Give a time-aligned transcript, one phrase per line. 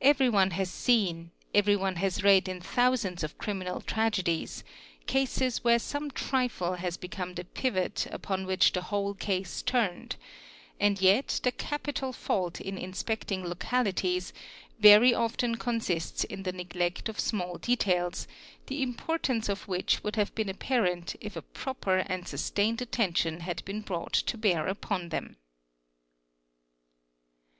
[0.00, 4.62] Everyone has seen, everyone has read in thousands of criminal tragedies,
[5.08, 10.14] cases where some trifle has become the pivot upon which the whole case turned;
[10.78, 14.32] and yet the capital fault in inspecting localities
[14.78, 18.28] very often consists in the neglect of small details,
[18.68, 23.64] the importance of which would have been apparent if a proper and sustained attention had
[23.64, 25.36] been brought to bear upon them.